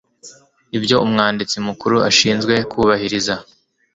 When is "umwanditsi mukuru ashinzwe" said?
1.05-2.53